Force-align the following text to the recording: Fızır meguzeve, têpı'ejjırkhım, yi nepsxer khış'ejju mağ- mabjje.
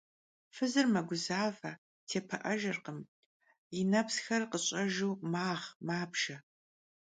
Fızır 0.55 0.85
meguzeve, 0.93 1.71
têpı'ejjırkhım, 2.07 2.99
yi 3.73 3.81
nepsxer 3.91 4.43
khış'ejju 4.51 5.11
mağ- 5.31 5.49
mabjje. 5.87 6.37